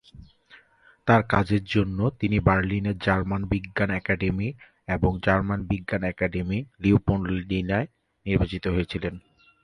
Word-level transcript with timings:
তাঁর 1.07 1.21
কাজের 1.23 1.63
জন্য, 1.65 1.99
তিনি 2.19 2.37
বার্লিনের 2.39 2.97
জার্মান 2.97 3.41
বিজ্ঞান 3.45 3.89
একাডেমি 3.91 4.47
এবং 4.87 5.11
জার্মান 5.25 5.59
বিজ্ঞান 5.63 6.03
একাডেমি 6.03 6.57
লিওপল্ডিনায় 6.79 7.87
নির্বাচিত 8.25 8.65
হয়েছিলেন। 8.67 9.13